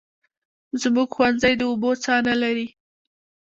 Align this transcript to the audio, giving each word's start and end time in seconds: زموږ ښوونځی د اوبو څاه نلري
زموږ 0.81 1.09
ښوونځی 1.15 1.53
د 1.57 1.61
اوبو 1.69 1.91
څاه 2.03 2.19
نلري 2.27 2.67